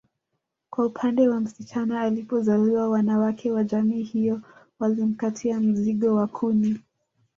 [0.69, 4.41] Kwa upande wa msichana alipozaliwa wanawake wa jamii hiyo
[4.79, 6.79] walimkatia mzigo wa kuni